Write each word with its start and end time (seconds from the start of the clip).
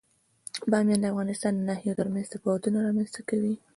بامیان 0.71 0.99
د 1.01 1.05
افغانستان 1.13 1.51
د 1.55 1.61
ناحیو 1.69 1.97
ترمنځ 1.99 2.25
تفاوتونه 2.33 2.77
رامنځ 2.87 3.09
ته 3.15 3.21
کوي. 3.29 3.53